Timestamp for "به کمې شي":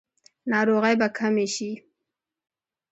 0.99-1.71